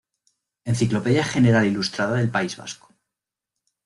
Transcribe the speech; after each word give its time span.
Enciclopedia 0.71 1.25
general 1.33 1.67
ilustrada 1.71 2.15
del 2.15 2.31
País 2.37 2.57
Vasco. 2.63 2.91